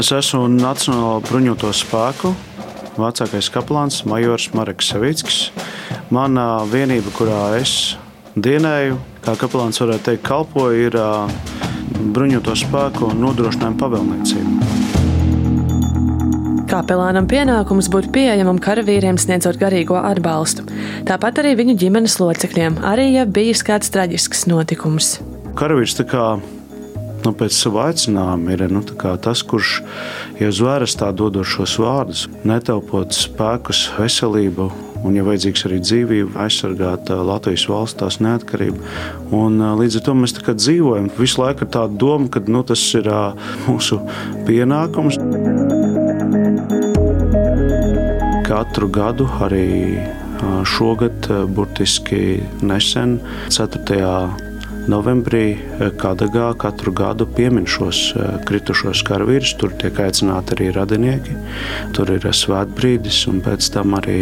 [0.00, 2.30] Es esmu Nacionālo bruņoto spēku
[2.96, 5.50] vecākais kaplāns Majors Marks Savickis.
[6.08, 7.98] Mana vienība, kurā es
[8.32, 10.96] dienēju, kā kaplāns varētu teikt, kalpoju, ir
[12.16, 14.50] bruņoto spēku nodrošinājuma pavēlniecība.
[16.70, 20.64] Kapelānam pienākums būt pieejamam karavīriem, sniedzot garīgo atbalstu.
[21.10, 25.18] Tāpat arī viņu ģimenes locekļiem, arī ja bijis kāds traģisks notikums.
[25.60, 26.40] Karavīrs tā kā
[27.24, 28.82] nu, pēc sava aicinājuma ir nu,
[29.22, 29.80] tas, kurš
[30.40, 34.70] jau zvēras tā dodošos vārdus, netelpot spēkus, veselību.
[35.00, 38.82] Un, ja vajadzīgs arī dzīvību, aizsargāt Latvijas valsts tās neatkarību.
[39.32, 43.08] Un, līdz ar to mēs dzīvojam visu laiku ar tādu domu, ka nu, tas ir
[43.64, 43.96] mūsu
[44.44, 45.16] pienākums.
[48.44, 50.04] Katru gadu arī
[50.68, 53.18] šogad, burtiski nesen,
[53.48, 54.49] 4
[54.90, 59.54] novembrī eh, Kadagā katru gadu piemin šos eh, kritušos karavīrus.
[59.60, 61.36] Tur tiek aicināti arī radinieki.
[61.96, 64.20] Tur ir svētbrīdis un pēc tam arī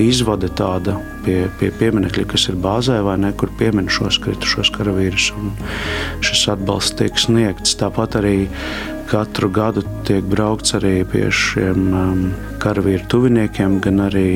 [0.00, 5.32] izvade tāda pie, pie pieminiekļa, kas ir bāzē vai ne, kur piemin šos kritušos karavīrus.
[6.24, 7.76] Šis atbalsts tiek sniegts.
[7.80, 8.36] Tāpat arī
[9.10, 12.22] katru gadu tiek braukts arī pie šiem um,
[12.62, 14.30] karavīru tuviniekiem, gan arī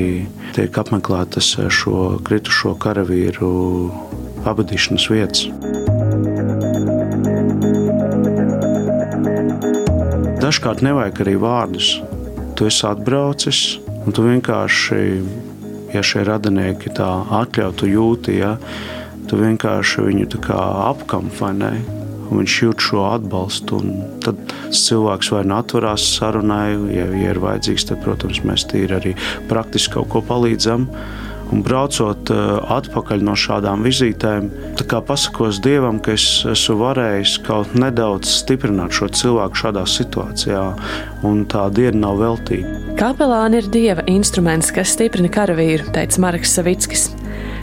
[0.57, 3.53] tiek apmeklētas šo kritušo karavīru
[4.45, 5.47] pavadīšanas vietas.
[10.45, 11.95] Dažkārt nevajag arī vārdus.
[12.55, 13.59] Tu esi atbraucis,
[14.05, 14.99] un tu vienkārši,
[15.95, 17.07] ja šie radinieki tā
[17.41, 18.53] atļauj, tu jūti, ja,
[19.25, 21.71] tu vienkārši viņu apkamp vai ne.
[22.25, 24.37] Viņš jūt šo atbalstu, un tad
[24.73, 29.13] cilvēks vai nu atverās sarunai, ja, ja ir vajadzīgs, tad, protams, mēs tīri arī
[29.49, 30.87] praktiski kaut ko palīdzam.
[31.55, 32.39] Un braucot eh,
[32.75, 34.49] atpakaļ no šādām vizītēm,
[35.07, 40.65] pasakos Dievam, ka es esmu varējis kaut nedaudz stiprināt šo cilvēku šādā situācijā,
[41.23, 42.73] un tā diena nav veltīga.
[42.99, 47.07] Kapelāni ir Dieva instruments, kas stiprina karavīru, teica Marks Savickis.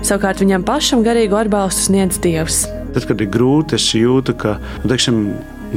[0.00, 2.64] Savukārt viņam pašam garīgu atbalstu sniedz Dievs.
[2.96, 5.26] Tad, kad ir grūti, es jūtu, ka nu, teiksim,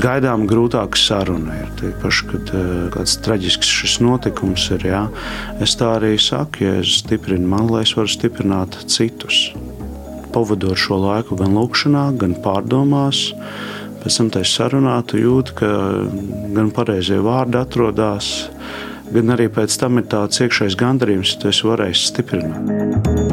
[0.02, 1.56] gaidām grūtāka saruna.
[1.64, 4.88] Ir tīpaši, kad uh, kāds traģisks šis notikums ir.
[4.90, 5.04] Jā.
[5.64, 9.50] Es tā arī saku, ja es stiprinu man, lai es varu stiprināt citus.
[10.36, 13.30] Pavadot šo laiku gan lūkšanā, gan pārdomās,
[14.04, 15.70] pēc tam tajā sarunā tu jūti, ka
[16.58, 18.34] gan pareizie vārdi atrodas,
[19.16, 23.25] gan arī pēc tam ir tāds iekšējs gandarījums, ka tu esi varējis stiprināt.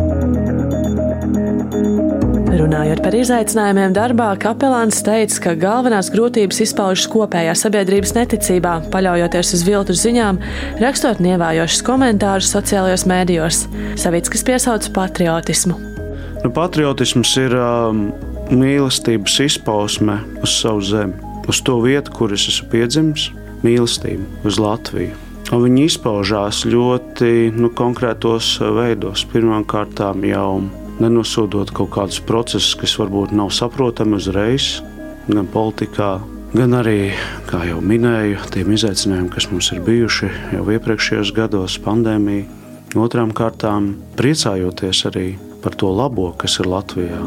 [2.82, 9.62] Runājot par izaicinājumiem darbā, kapelāns teica, ka galvenās grūtības izpaužas kopējā sabiedrības neticībā, paļaujoties uz
[9.62, 10.40] viltu ziņām,
[10.82, 13.60] rakstot nievājošus komentārus sociālajos mēdījos.
[14.02, 15.78] Savickis piesauc patriotismu.
[16.42, 18.02] Nu, patriotisms ir um,
[18.50, 21.14] mīlestības izpausme uz savu zemi,
[21.46, 23.30] uz to vietu, kur es esmu piedzimis,
[23.62, 25.14] mīlestība uz Latviju.
[25.54, 29.22] Un viņi izpaužās ļoti nu, konkrētos veidos.
[29.30, 30.02] Pirmkārt,
[30.34, 30.48] jau
[31.00, 34.80] nenosodot kaut kādus procesus, kas varbūt nav saprotami uzreiz,
[35.28, 36.16] gan politikā,
[36.52, 37.12] gan arī,
[37.48, 42.60] kā jau minēju, tiem izaicinājumiem, kas mums ir bijuši jau iepriekšējos gados, pandēmija.
[42.98, 45.26] Otrām kārtām priecājoties arī
[45.62, 47.20] par to labo, kas ir Latvijā.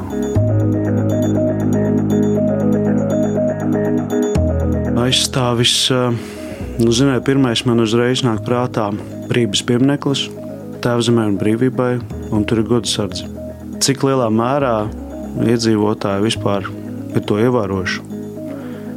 [5.06, 5.75] Aizstāvis,
[6.81, 8.88] nu, zināju, pirmais man uzreiz nāk prātā
[9.30, 10.25] brīvības piemineklis,
[10.86, 11.94] tēvzemē un brīvībai,
[12.34, 13.34] un tur ir godsardze
[13.85, 14.88] cik lielā mērā
[15.46, 16.66] iedzīvotāji vispār
[17.13, 18.06] ir to ievērojuši.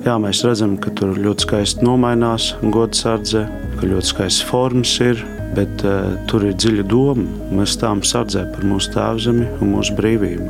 [0.07, 3.43] Jā, mēs redzam, ka tur ļoti skaisti nomainās godsardze,
[3.77, 5.21] ka ļoti skaists formas ir,
[5.59, 7.27] bet uh, tur ir dziļa doma.
[7.53, 10.49] Mēs stāvam sardzē par mūsu tēvzemi un mūsu brīvību.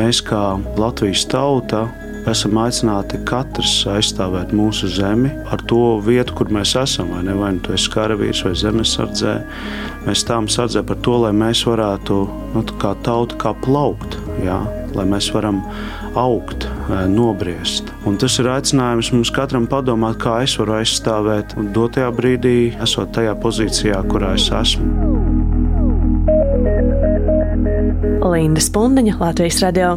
[0.00, 0.40] Mēs kā
[0.80, 1.84] Latvijas tauta
[2.30, 7.12] esam aicināti katrs aizstāvēt mūsu zemi ar to vietu, kur mēs esam.
[7.14, 7.34] Vai, ne?
[7.38, 9.34] vai nu tas ir karavīrs vai zemesardzē.
[10.06, 12.18] Mēs stāvam sardzē par to, lai mēs varētu
[12.54, 14.58] nu, kā tauta kā plaukt, jā?
[14.96, 15.60] lai mēs varam
[16.16, 16.64] augt,
[17.12, 17.90] nobriest.
[18.08, 23.36] Un tas ir aicinājums mums katram padomāt, kā es varu aizstāvēt dotajā brīdī, esot tajā
[23.42, 24.88] pozīcijā, kurā es esmu.
[28.26, 29.96] Linda Spundiņa, Latvijas Radio.